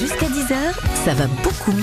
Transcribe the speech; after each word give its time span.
Jusqu'à 0.00 0.26
10h, 0.26 1.04
ça 1.04 1.12
va 1.14 1.26
beaucoup 1.44 1.72
mieux 1.72 1.82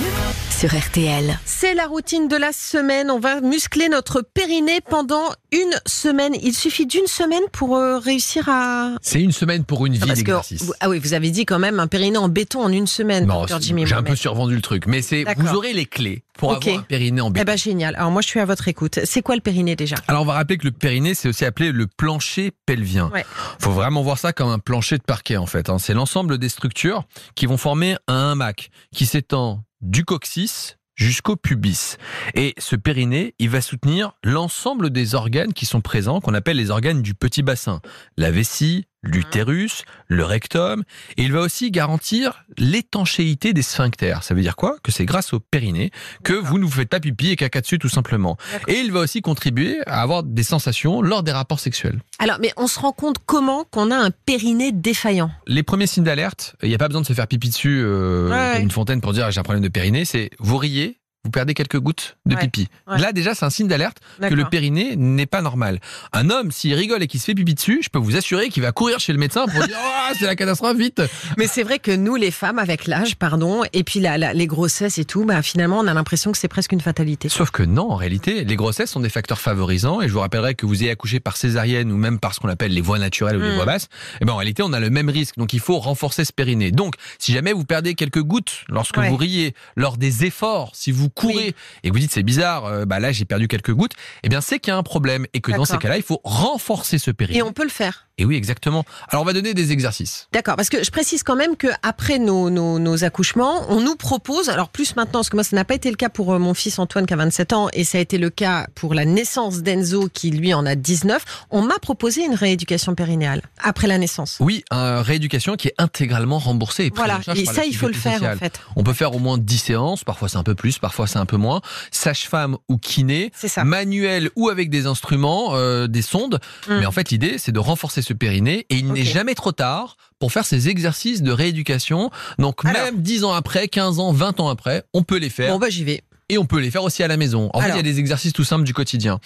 sur 0.49 0.69
RTL. 0.77 1.37
C'est 1.45 1.73
la 1.75 1.85
routine 1.85 2.27
de 2.27 2.35
la 2.35 2.51
semaine. 2.51 3.11
On 3.11 3.19
va 3.19 3.39
muscler 3.41 3.87
notre 3.87 4.21
périnée 4.21 4.79
pendant 4.81 5.23
une 5.51 5.73
semaine. 5.85 6.33
Il 6.41 6.53
suffit 6.53 6.85
d'une 6.85 7.05
semaine 7.07 7.43
pour 7.51 7.77
euh, 7.77 7.99
réussir 7.99 8.49
à. 8.49 8.95
C'est 9.01 9.21
une 9.21 9.31
semaine 9.31 9.63
pour 9.63 9.85
une 9.85 9.93
vie 9.93 9.99
Parce 9.99 10.11
que- 10.11 10.17
d'exercice. 10.17 10.71
ah 10.79 10.89
oui, 10.89 10.99
vous 10.99 11.13
avez 11.13 11.29
dit 11.29 11.45
quand 11.45 11.59
même 11.59 11.79
un 11.79 11.87
périnée 11.87 12.17
en 12.17 12.29
béton 12.29 12.61
en 12.63 12.71
une 12.71 12.87
semaine, 12.87 13.25
Non, 13.25 13.45
Jimmy 13.59 13.85
j'ai 13.85 13.95
un 13.95 14.03
peu 14.03 14.15
survendu 14.15 14.55
le 14.55 14.61
truc, 14.61 14.87
mais 14.87 15.01
c'est 15.01 15.23
D'accord. 15.23 15.43
vous 15.45 15.55
aurez 15.55 15.73
les 15.73 15.85
clés 15.85 16.23
pour 16.39 16.53
avoir 16.55 16.79
un 16.79 16.81
périnée 16.83 17.21
en 17.21 17.29
Eh 17.29 17.33
béton. 17.33 17.45
ben 17.45 17.57
génial. 17.57 17.95
Alors 17.95 18.11
moi 18.11 18.21
je 18.21 18.27
suis 18.27 18.39
à 18.39 18.45
votre 18.45 18.67
écoute. 18.67 18.99
C'est 19.03 19.21
quoi 19.21 19.35
le 19.35 19.41
périnée 19.41 19.75
déjà? 19.75 19.95
Alors 20.07 20.23
on 20.23 20.25
va 20.25 20.33
rappeler 20.33 20.57
que 20.57 20.65
le 20.65 20.71
périnée 20.71 21.13
c'est 21.13 21.29
aussi 21.29 21.45
appelé 21.45 21.71
le 21.71 21.85
plancher 21.87 22.51
pelvien. 22.65 23.09
Ouais. 23.13 23.25
Faut 23.59 23.71
vraiment 23.71 24.01
voir 24.01 24.17
ça 24.17 24.33
comme 24.33 24.49
un 24.49 24.59
plancher 24.59 24.97
de 24.97 25.03
parquet 25.03 25.37
en 25.37 25.45
fait. 25.45 25.69
hein. 25.69 25.77
C'est 25.79 25.93
l'ensemble 25.93 26.37
des 26.37 26.49
structures 26.49 27.03
qui 27.35 27.45
vont 27.45 27.57
former 27.57 27.95
un 28.07 28.31
hamac 28.31 28.69
qui 28.93 29.05
s'étend 29.05 29.63
du 29.81 30.03
coccyx 30.05 30.77
jusqu'au 30.95 31.37
pubis. 31.37 31.95
Et 32.35 32.53
ce 32.57 32.75
périnée, 32.75 33.33
il 33.39 33.49
va 33.49 33.61
soutenir 33.61 34.11
l'ensemble 34.21 34.89
des 34.89 35.15
organes 35.15 35.53
qui 35.53 35.65
sont 35.65 35.79
présents, 35.79 36.19
qu'on 36.19 36.33
appelle 36.33 36.57
les 36.57 36.71
organes 36.71 37.01
du 37.01 37.13
petit 37.13 37.41
bassin. 37.41 37.79
La 38.17 38.31
vessie, 38.31 38.83
l'utérus, 39.01 39.83
le 40.07 40.23
rectum. 40.23 40.83
Et 41.17 41.23
il 41.23 41.31
va 41.31 41.41
aussi 41.41 41.71
garantir 41.71 42.43
l'étanchéité 42.57 43.53
des 43.53 43.61
sphincters. 43.61 44.23
Ça 44.23 44.33
veut 44.33 44.41
dire 44.41 44.55
quoi? 44.55 44.75
Que 44.83 44.91
c'est 44.91 45.05
grâce 45.05 45.33
au 45.33 45.39
périnée 45.39 45.91
que 46.23 46.33
vous 46.33 46.57
ne 46.59 46.65
vous 46.65 46.71
faites 46.71 46.89
pas 46.89 46.99
pipi 46.99 47.29
et 47.31 47.35
caca 47.35 47.61
dessus 47.61 47.79
tout 47.79 47.89
simplement. 47.89 48.37
Et 48.67 48.79
il 48.79 48.91
va 48.91 48.99
aussi 49.01 49.21
contribuer 49.21 49.77
à 49.85 50.01
avoir 50.01 50.23
des 50.23 50.43
sensations 50.43 51.01
lors 51.01 51.23
des 51.23 51.31
rapports 51.31 51.59
sexuels. 51.59 51.99
Alors 52.19 52.37
mais 52.41 52.51
on 52.57 52.67
se 52.67 52.79
rend 52.79 52.91
compte 52.91 53.17
comment 53.25 53.63
qu'on 53.71 53.91
a 53.91 53.95
un 53.97 54.11
périnée 54.11 54.71
défaillant? 54.71 55.31
Les 55.47 55.63
premiers 55.63 55.87
signes 55.87 56.03
d'alerte, 56.03 56.55
il 56.63 56.69
n'y 56.69 56.75
a 56.75 56.77
pas 56.77 56.87
besoin 56.87 57.01
de 57.01 57.07
se 57.07 57.13
faire 57.13 57.27
pipi 57.27 57.49
dessus 57.49 57.81
euh, 57.83 58.29
Ouais. 58.29 58.53
comme 58.55 58.63
une 58.63 58.71
fontaine 58.71 59.01
pour 59.01 59.13
dire 59.13 59.31
j'ai 59.31 59.39
un 59.39 59.43
problème 59.43 59.63
de 59.63 59.69
périnée, 59.69 60.05
c'est 60.05 60.29
vous 60.39 60.57
riez, 60.57 60.98
vous 61.25 61.31
perdez 61.31 61.53
quelques 61.53 61.79
gouttes 61.79 62.17
de 62.25 62.35
Ouais. 62.35 62.41
pipi. 62.41 62.67
Ouais. 62.87 62.97
Là 62.97 63.11
déjà 63.11 63.35
c'est 63.35 63.45
un 63.45 63.49
signe 63.49 63.67
d'alerte 63.67 63.97
que 64.21 64.33
le 64.33 64.45
périnée 64.45 64.95
n'est 64.95 65.25
pas 65.25 65.41
normal. 65.41 65.79
Un 66.13 66.29
homme 66.29 66.51
s'il 66.51 66.73
rigole 66.73 67.03
et 67.03 67.07
qu'il 67.07 67.19
se 67.19 67.25
fait 67.25 67.35
pipi 67.35 67.53
dessus, 67.55 67.81
je 67.83 67.89
peux 67.89 67.99
vous 67.99 68.15
assurer 68.15 68.49
qu'il 68.49 68.63
va 68.63 68.71
courir 68.71 68.99
chez 68.99 69.11
le 69.13 69.19
médecin 69.19 69.45
pour 69.47 69.61
dire 69.65 69.77
oh, 69.77 70.13
c'est 70.17 70.25
la 70.25 70.35
catastrophe 70.35 70.77
vite. 70.77 71.01
Mais 71.37 71.47
c'est 71.47 71.63
vrai 71.63 71.79
que 71.79 71.91
nous, 71.91 72.15
les 72.15 72.31
femmes, 72.31 72.57
avec 72.59 72.87
l'âge, 72.87 73.15
pardon, 73.17 73.63
et 73.73 73.83
puis 73.83 73.99
la, 73.99 74.17
la- 74.17 74.33
les 74.33 74.47
grossesses 74.47 74.97
et 74.97 75.05
tout, 75.05 75.25
bah, 75.25 75.41
finalement, 75.41 75.79
on 75.79 75.87
a 75.87 75.93
l'impression 75.93 76.31
que 76.31 76.37
c'est 76.37 76.47
presque 76.47 76.71
une 76.71 76.81
fatalité. 76.81 77.29
Sauf 77.29 77.51
que 77.51 77.63
non, 77.63 77.91
en 77.91 77.95
réalité, 77.95 78.43
les 78.43 78.55
grossesses 78.55 78.91
sont 78.91 78.99
des 78.99 79.09
facteurs 79.09 79.39
favorisants 79.41 80.01
et 80.01 80.07
je 80.07 80.13
vous 80.13 80.19
rappellerai 80.19 80.55
que 80.55 80.65
vous 80.65 80.81
ayez 80.83 80.91
accouché 80.91 81.19
par 81.19 81.35
césarienne 81.37 81.91
ou 81.91 81.97
même 81.97 82.19
par 82.19 82.33
ce 82.33 82.39
qu'on 82.39 82.49
appelle 82.49 82.73
les 82.73 82.81
voies 82.81 82.99
naturelles 82.99 83.37
ou 83.37 83.41
les 83.41 83.51
Mm. 83.51 83.55
voies 83.55 83.65
basses, 83.65 83.87
et 84.21 84.25
ben 84.25 84.33
en 84.33 84.37
réalité, 84.37 84.63
on 84.63 84.71
a 84.73 84.79
le 84.79 84.89
même 84.89 85.09
risque. 85.09 85.35
Donc 85.37 85.53
il 85.53 85.59
faut 85.59 85.79
renforcer 85.79 86.23
ce 86.25 86.31
périnée. 86.33 86.71
Donc 86.71 86.95
si 87.17 87.33
jamais 87.33 87.51
vous 87.53 87.65
perdez 87.65 87.93
quelques 87.95 88.21
gouttes 88.21 88.63
lorsque 88.69 88.97
Ouais. 88.97 89.09
vous 89.09 89.17
riez, 89.17 89.53
lors 89.75 89.97
des 89.97 90.25
efforts, 90.25 90.71
si 90.73 90.91
vous 90.91 91.08
courez 91.09 91.33
Oui. 91.35 91.55
et 91.83 91.89
que 91.89 91.93
vous 91.93 91.99
dites 91.99 92.11
c'est 92.11 92.23
bizarre, 92.23 92.65
euh, 92.65 92.85
bah 92.85 92.99
là 92.99 93.11
j'ai 93.11 93.25
perdu 93.25 93.47
quelques 93.47 93.73
gouttes, 93.73 93.93
eh 94.23 94.29
bien 94.29 94.41
c'est 94.41 94.59
qu'il 94.59 94.71
y 94.71 94.73
a 94.73 94.77
un 94.77 94.83
problème 94.83 95.25
et 95.33 95.41
que 95.41 95.51
dans 95.51 95.65
ces 95.65 95.77
cas-là, 95.77 95.97
il 95.97 96.03
faut 96.03 96.21
renforcer 96.23 96.97
ce 96.97 97.11
périnée. 97.11 97.39
Et 97.39 97.43
on 97.43 97.53
peut 97.53 97.63
le 97.63 97.69
faire. 97.69 98.08
Et 98.19 98.25
oui, 98.25 98.35
exactement. 98.35 98.83
Alors 99.07 99.23
on 99.23 99.25
va 99.25 99.33
donner 99.33 99.53
des 99.53 99.71
exercices. 99.71 100.27
D'accord, 100.33 100.57
parce 100.57 100.69
que 100.69 100.83
je 100.83 100.91
précise 100.91 101.23
quand 101.23 101.37
même 101.37 101.55
que 101.55 101.67
après 101.83 102.19
nos, 102.19 102.49
nos, 102.49 102.77
nos 102.77 103.03
accouchements, 103.05 103.65
on 103.69 103.79
nous 103.79 103.95
propose, 103.95 104.49
alors 104.49 104.69
plus 104.69 104.95
maintenant, 104.95 105.19
parce 105.19 105.29
que 105.29 105.37
moi 105.37 105.43
ça 105.43 105.55
n'a 105.55 105.63
pas 105.63 105.73
été 105.73 105.89
le 105.89 105.95
cas 105.95 106.09
pour 106.09 106.33
euh, 106.33 106.39
mon 106.39 106.53
fils 106.53 106.79
Antoine 106.79 107.05
qui 107.05 107.13
a 107.13 107.17
27 107.17 107.53
ans, 107.53 107.69
et 107.71 107.83
ça 107.83 107.97
a 107.97 108.01
été 108.01 108.17
le 108.17 108.29
cas 108.29 108.67
pour 108.75 108.93
la 108.93 109.05
naissance 109.05 109.61
d'Enzo 109.61 110.09
qui 110.13 110.31
lui 110.31 110.53
en 110.53 110.65
a 110.65 110.75
19, 110.75 111.23
on 111.49 111.61
m'a 111.61 111.79
proposé 111.79 112.25
une 112.25 112.35
rééducation 112.35 112.93
périnéale 112.93 113.41
après 113.63 113.87
la 113.87 113.97
naissance. 113.97 114.37
Oui, 114.41 114.65
une 114.71 115.01
rééducation 115.01 115.55
qui 115.55 115.69
est 115.69 115.75
intégralement 115.77 116.39
remboursée 116.39 116.85
et 116.85 116.91
prise 116.91 117.05
Voilà, 117.05 117.19
en 117.19 117.21
charge 117.21 117.39
et 117.39 117.45
par 117.45 117.55
ça 117.55 117.65
il 117.65 117.75
faut 117.75 117.87
le 117.87 117.93
faire 117.93 118.21
en 118.21 118.35
fait. 118.35 118.59
On 118.75 118.83
peut 118.83 118.93
faire 118.93 119.15
au 119.15 119.19
moins 119.19 119.37
10 119.37 119.57
séances, 119.57 120.03
parfois 120.03 120.27
c'est 120.27 120.37
un 120.37 120.43
peu 120.43 120.55
plus, 120.55 120.77
parfois 120.77 121.07
c'est 121.07 121.19
un 121.19 121.25
peu 121.25 121.37
moins. 121.37 121.61
Sage-femme 121.91 122.57
ou 122.67 122.77
kiné, 122.77 123.31
manuel 123.63 124.29
ou 124.35 124.49
avec 124.49 124.69
des 124.69 124.85
instruments, 124.87 125.51
euh, 125.53 125.87
des 125.87 126.01
sondes. 126.01 126.39
Mm. 126.67 126.79
Mais 126.79 126.85
en 126.85 126.91
fait, 126.91 127.11
l'idée, 127.11 127.37
c'est 127.37 127.51
de 127.51 127.59
renforcer 127.59 128.01
ce 128.01 128.08
périnée 128.13 128.65
et 128.69 128.75
il 128.75 128.91
n'est 128.91 129.03
jamais 129.05 129.35
trop 129.35 129.51
tard 129.51 129.97
pour 130.19 130.31
faire 130.31 130.45
ces 130.45 130.69
exercices 130.69 131.21
de 131.21 131.31
rééducation. 131.31 132.09
Donc 132.37 132.63
Alors. 132.65 132.83
même 132.83 133.01
10 133.01 133.23
ans 133.23 133.33
après, 133.33 133.67
15 133.67 133.99
ans, 133.99 134.11
20 134.11 134.39
ans 134.39 134.49
après, 134.49 134.83
on 134.93 135.03
peut 135.03 135.17
les 135.17 135.29
faire 135.29 135.53
Bon 135.53 135.59
bah 135.59 135.69
j'y 135.69 135.83
vais. 135.83 136.03
et 136.29 136.37
on 136.37 136.45
peut 136.45 136.59
les 136.59 136.71
faire 136.71 136.83
aussi 136.83 137.03
à 137.03 137.07
la 137.07 137.17
maison. 137.17 137.49
En 137.53 137.59
fait, 137.59 137.67
il 137.67 137.71
Alors. 137.71 137.77
y 137.77 137.79
a 137.79 137.83
des 137.83 137.99
exercices 137.99 138.33
tout 138.33 138.43
simples 138.43 138.63
du 138.65 138.73
quotidien. 138.73 139.19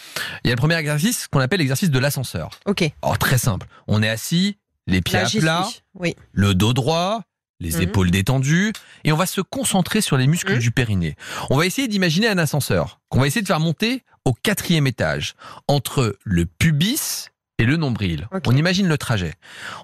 Il 0.43 0.47
y 0.47 0.51
a 0.51 0.55
le 0.55 0.59
premier 0.59 0.75
exercice 0.75 1.27
qu'on 1.27 1.39
appelle 1.39 1.59
l'exercice 1.59 1.89
de 1.89 1.99
l'ascenseur. 1.99 2.51
Ok. 2.65 2.83
Oh, 3.01 3.13
très 3.19 3.37
simple. 3.37 3.67
On 3.87 4.01
est 4.03 4.09
assis, 4.09 4.57
les 4.87 5.01
pieds 5.01 5.19
Là 5.19 5.25
à 5.25 5.39
plat. 5.39 5.67
Oui. 5.95 6.15
le 6.31 6.53
dos 6.55 6.73
droit, 6.73 7.21
les 7.59 7.71
Mhm. 7.77 7.81
épaules 7.83 8.11
détendues, 8.11 8.73
et 9.05 9.11
on 9.11 9.15
va 9.17 9.25
se 9.25 9.39
concentrer 9.41 10.01
sur 10.01 10.17
les 10.17 10.27
muscles 10.27 10.53
Mhm. 10.53 10.59
du 10.59 10.71
périnée. 10.71 11.15
On 11.49 11.57
va 11.57 11.65
essayer 11.65 11.87
d'imaginer 11.87 12.27
un 12.27 12.37
ascenseur 12.37 12.99
qu'on 13.09 13.19
va 13.19 13.27
essayer 13.27 13.41
de 13.41 13.47
faire 13.47 13.59
monter 13.59 14.03
au 14.25 14.33
quatrième 14.33 14.87
étage, 14.87 15.35
entre 15.67 16.17
le 16.23 16.45
pubis 16.45 17.27
et 17.59 17.65
le 17.65 17.77
nombril. 17.77 18.27
On 18.47 18.55
imagine 18.55 18.87
le 18.87 18.97
trajet. 18.97 19.33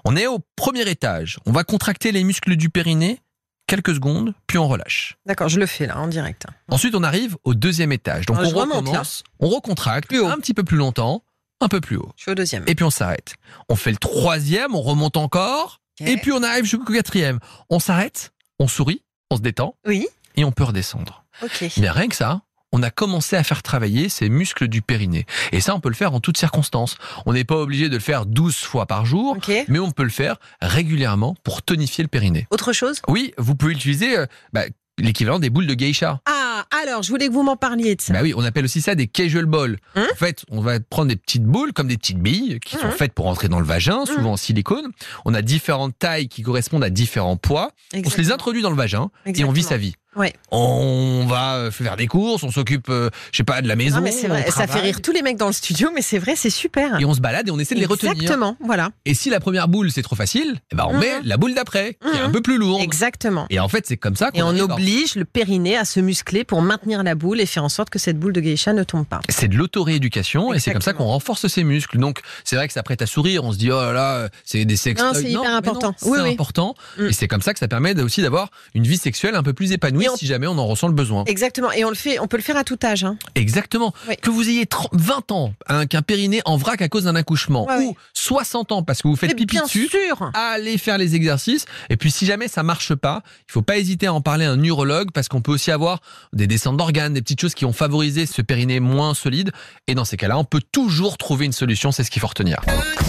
On 0.04 0.16
est 0.16 0.26
au 0.26 0.40
premier 0.56 0.88
étage, 0.88 1.38
on 1.46 1.52
va 1.52 1.64
contracter 1.64 2.12
les 2.12 2.24
muscles 2.24 2.56
du 2.56 2.70
périnée 2.70 3.20
quelques 3.66 3.94
secondes, 3.94 4.34
puis 4.48 4.58
on 4.58 4.66
relâche. 4.66 5.16
D'accord, 5.26 5.48
je 5.48 5.60
le 5.60 5.66
fais 5.66 5.86
là 5.86 5.96
en 6.00 6.08
direct. 6.08 6.44
Ensuite, 6.68 6.96
on 6.96 7.04
arrive 7.04 7.36
au 7.44 7.54
deuxième 7.54 7.92
étage. 7.92 8.26
Donc 8.26 8.38
Ah, 8.40 8.44
on 8.44 8.48
recommence, 8.48 9.22
on 9.38 9.48
recontracte 9.48 10.08
Plus 10.08 10.18
haut. 10.18 10.26
un 10.26 10.38
petit 10.38 10.54
peu 10.54 10.64
plus 10.64 10.76
longtemps, 10.76 11.22
un 11.60 11.68
peu 11.68 11.80
plus 11.80 11.96
haut. 11.96 12.10
Je 12.16 12.22
suis 12.22 12.30
au 12.32 12.34
deuxième. 12.34 12.64
Et 12.66 12.74
puis 12.74 12.84
on 12.84 12.90
s'arrête. 12.90 13.34
On 13.68 13.76
fait 13.76 13.92
le 13.92 13.96
troisième, 13.98 14.74
on 14.74 14.82
remonte 14.82 15.16
encore, 15.16 15.80
et 16.00 16.16
puis 16.16 16.32
on 16.32 16.42
arrive 16.42 16.64
jusqu'au 16.64 16.92
quatrième. 16.92 17.38
On 17.68 17.78
s'arrête, 17.78 18.32
on 18.58 18.66
sourit, 18.66 19.04
on 19.30 19.36
se 19.36 19.40
détend 19.42 19.76
Oui. 19.86 20.08
et 20.34 20.42
on 20.42 20.50
peut 20.50 20.64
redescendre. 20.64 21.24
Ok. 21.40 21.66
Mais 21.76 21.90
rien 21.90 22.08
que 22.08 22.16
ça, 22.16 22.40
on 22.72 22.82
a 22.82 22.90
commencé 22.90 23.36
à 23.36 23.42
faire 23.44 23.62
travailler 23.62 24.08
ces 24.08 24.28
muscles 24.28 24.68
du 24.68 24.82
périnée. 24.82 25.26
Et 25.52 25.60
ça, 25.60 25.74
on 25.74 25.80
peut 25.80 25.88
le 25.88 25.94
faire 25.94 26.14
en 26.14 26.20
toutes 26.20 26.36
circonstances. 26.38 26.96
On 27.26 27.32
n'est 27.32 27.44
pas 27.44 27.56
obligé 27.56 27.88
de 27.88 27.94
le 27.94 28.00
faire 28.00 28.26
12 28.26 28.56
fois 28.56 28.86
par 28.86 29.04
jour, 29.06 29.36
mais 29.68 29.78
on 29.78 29.90
peut 29.90 30.04
le 30.04 30.10
faire 30.10 30.36
régulièrement 30.60 31.34
pour 31.42 31.62
tonifier 31.62 32.02
le 32.04 32.08
périnée. 32.08 32.46
Autre 32.50 32.72
chose 32.72 33.00
Oui, 33.08 33.32
vous 33.38 33.54
pouvez 33.54 33.72
utiliser 33.72 34.16
euh, 34.18 34.26
bah, 34.52 34.62
l'équivalent 34.98 35.38
des 35.38 35.50
boules 35.50 35.66
de 35.66 35.74
geisha. 35.74 36.20
Ah, 36.26 36.64
alors, 36.82 37.02
je 37.02 37.08
voulais 37.08 37.26
que 37.28 37.32
vous 37.32 37.42
m'en 37.42 37.56
parliez 37.56 37.96
de 37.96 38.00
ça. 38.00 38.12
Bah 38.12 38.20
oui, 38.22 38.34
on 38.36 38.44
appelle 38.44 38.64
aussi 38.64 38.80
ça 38.82 38.94
des 38.94 39.06
casual 39.06 39.46
balls. 39.46 39.78
Hein 39.96 40.06
en 40.12 40.14
fait, 40.14 40.44
on 40.50 40.60
va 40.60 40.78
prendre 40.78 41.08
des 41.08 41.16
petites 41.16 41.44
boules 41.44 41.72
comme 41.72 41.88
des 41.88 41.96
petites 41.96 42.18
billes 42.20 42.58
qui 42.64 42.76
sont 42.76 42.86
Mhm. 42.86 42.92
faites 42.92 43.12
pour 43.14 43.26
entrer 43.26 43.48
dans 43.48 43.60
le 43.60 43.66
vagin, 43.66 44.04
souvent 44.06 44.32
en 44.32 44.36
silicone. 44.36 44.90
On 45.24 45.34
a 45.34 45.42
différentes 45.42 45.98
tailles 45.98 46.28
qui 46.28 46.42
correspondent 46.42 46.84
à 46.84 46.90
différents 46.90 47.36
poids. 47.36 47.72
On 47.94 48.08
se 48.10 48.18
les 48.18 48.30
introduit 48.30 48.62
dans 48.62 48.70
le 48.70 48.76
vagin 48.76 49.10
et 49.26 49.44
on 49.44 49.52
vit 49.52 49.62
sa 49.62 49.76
vie. 49.76 49.94
Ouais. 50.16 50.32
On 50.50 51.24
va 51.28 51.54
euh, 51.56 51.70
faire 51.70 51.96
des 51.96 52.06
courses, 52.08 52.42
on 52.42 52.50
s'occupe, 52.50 52.88
euh, 52.88 53.10
je 53.32 53.38
sais 53.38 53.44
pas, 53.44 53.62
de 53.62 53.68
la 53.68 53.76
maison. 53.76 53.96
Non, 53.98 54.02
mais 54.02 54.10
c'est 54.12 54.26
vrai, 54.26 54.44
on 54.48 54.50
ça 54.50 54.66
fait 54.66 54.80
rire 54.80 55.00
tous 55.00 55.12
les 55.12 55.22
mecs 55.22 55.36
dans 55.36 55.46
le 55.46 55.52
studio, 55.52 55.90
mais 55.94 56.02
c'est 56.02 56.18
vrai, 56.18 56.34
c'est 56.36 56.50
super. 56.50 56.98
Et 57.00 57.04
on 57.04 57.14
se 57.14 57.20
balade 57.20 57.46
et 57.48 57.50
on 57.52 57.58
essaie 57.60 57.74
de 57.76 57.80
les 57.80 57.86
retenir. 57.86 58.12
Exactement, 58.12 58.56
voilà. 58.60 58.90
Et 59.04 59.14
si 59.14 59.30
la 59.30 59.38
première 59.40 59.68
boule 59.68 59.90
c'est 59.92 60.02
trop 60.02 60.16
facile, 60.16 60.56
eh 60.72 60.76
ben 60.76 60.86
on 60.88 60.94
Mhm. 60.94 61.00
met 61.00 61.12
la 61.22 61.36
boule 61.36 61.54
d'après, 61.54 61.96
qui 62.02 62.16
est 62.18 62.20
un 62.20 62.26
Mhm. 62.26 62.32
peu 62.32 62.40
plus 62.42 62.58
lourde. 62.58 62.82
Exactement. 62.82 63.46
Et 63.50 63.60
en 63.60 63.68
fait, 63.68 63.86
c'est 63.86 63.96
comme 63.96 64.16
ça 64.16 64.30
Et 64.34 64.40
qu'on 64.40 64.46
on 64.46 64.48
arrive 64.50 64.70
à- 64.70 64.74
oblige 64.74 65.14
le 65.14 65.24
périnée 65.24 65.76
à 65.76 65.84
se 65.84 66.00
muscler 66.00 66.42
pour 66.44 66.60
maintenir 66.60 67.02
la 67.04 67.14
boule 67.14 67.40
et 67.40 67.46
faire 67.46 67.64
en 67.64 67.68
sorte 67.68 67.90
que 67.90 67.98
cette 68.00 68.18
boule 68.18 68.32
de 68.32 68.40
geisha 68.40 68.72
ne 68.72 68.82
tombe 68.82 69.06
pas. 69.06 69.20
C'est 69.28 69.48
de 69.48 69.56
l'auto-rééducation 69.56 70.52
et 70.52 70.58
c'est 70.58 70.72
comme 70.72 70.82
ça 70.82 70.92
qu'on 70.92 71.04
renforce 71.04 71.46
ses 71.46 71.62
muscles. 71.64 71.98
Donc 71.98 72.20
c'est 72.44 72.56
vrai 72.56 72.66
que 72.66 72.74
ça 72.74 72.82
prête 72.82 73.02
à 73.02 73.06
sourire. 73.06 73.44
On 73.44 73.52
se 73.52 73.58
dit 73.58 73.70
oh 73.70 73.80
là 73.80 73.92
là, 73.92 74.28
c'est 74.44 74.64
des 74.64 74.76
sex 74.76 75.00
Non, 75.00 75.12
toys. 75.12 75.20
c'est 75.20 75.30
hyper 75.30 75.42
non, 75.44 75.56
important. 75.56 75.94
C'est 75.96 76.08
Oui, 76.08 76.18
oui. 76.22 76.32
important 76.32 76.74
Mm. 76.98 77.06
et 77.06 77.12
c'est 77.12 77.28
comme 77.28 77.42
ça 77.42 77.52
que 77.52 77.58
ça 77.58 77.68
permet 77.68 77.98
aussi 78.00 78.22
d'avoir 78.22 78.50
une 78.74 78.84
vie 78.84 78.96
sexuelle 78.98 79.34
un 79.34 79.42
peu 79.42 79.52
plus 79.52 79.72
épanouie 79.72 79.99
On- 80.08 80.16
si 80.16 80.26
jamais 80.26 80.46
on 80.46 80.56
en 80.58 80.66
ressent 80.66 80.86
le 80.88 80.94
besoin. 80.94 81.24
Exactement. 81.26 81.70
Et 81.72 81.84
on 81.84 81.88
le 81.90 81.94
fait, 81.94 82.18
on 82.20 82.26
peut 82.28 82.36
le 82.36 82.42
faire 82.42 82.56
à 82.56 82.64
tout 82.64 82.78
âge. 82.84 83.04
Hein. 83.04 83.16
Exactement. 83.34 83.92
Oui. 84.08 84.14
Que 84.20 84.30
vous 84.30 84.48
ayez 84.48 84.66
30 84.66 84.90
20 84.92 85.32
ans, 85.32 85.52
un, 85.68 85.86
qu'un 85.86 86.02
périnée 86.02 86.40
en 86.44 86.56
vrac 86.56 86.80
à 86.82 86.88
cause 86.88 87.04
d'un 87.04 87.14
accouchement 87.16 87.66
Ouais, 87.66 87.84
ou 87.86 87.96
60 88.14 88.72
ans 88.72 88.82
parce 88.82 89.02
que 89.02 89.08
vous 89.08 89.16
faites 89.16 89.30
pipi 89.36 89.46
bien 89.56 89.62
dessus. 89.64 89.88
sûr. 89.88 90.30
Allez 90.34 90.78
faire 90.78 90.98
les 90.98 91.14
exercices 91.14 91.64
et 91.88 91.96
puis 91.96 92.10
si 92.10 92.26
jamais 92.26 92.48
ça 92.48 92.62
marche 92.62 92.94
pas, 92.94 93.22
il 93.48 93.52
faut 93.52 93.62
pas 93.62 93.76
hésiter 93.78 94.06
à 94.06 94.14
en 94.14 94.20
parler 94.20 94.44
à 94.44 94.50
un 94.52 94.62
urologue 94.62 95.10
parce 95.12 95.28
qu'on 95.28 95.40
peut 95.42 95.52
aussi 95.52 95.70
avoir 95.70 96.00
des 96.32 96.46
descentes 96.46 96.76
d'organes, 96.76 97.14
des 97.14 97.22
petites 97.22 97.40
choses 97.40 97.54
qui 97.54 97.64
ont 97.64 97.72
favorisé 97.72 98.26
ce 98.26 98.42
périnée 98.42 98.80
moins 98.80 99.14
solide 99.14 99.50
et 99.86 99.94
dans 99.94 100.04
ces 100.04 100.16
cas-là, 100.16 100.38
on 100.38 100.44
peut 100.44 100.62
toujours 100.72 101.18
trouver 101.18 101.46
une 101.46 101.52
solution, 101.52 101.92
c'est 101.92 102.04
ce 102.04 102.10
qu'il 102.10 102.20
faut 102.20 102.28
retenir. 102.28 102.60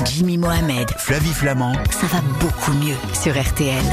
Jimmy 0.05 0.37
Mohamed, 0.37 0.89
Flavie 0.97 1.33
Flamand. 1.33 1.73
ça 1.91 2.07
va 2.07 2.21
beaucoup 2.39 2.73
mieux 2.73 2.95
sur 3.21 3.39
RTL. 3.39 3.83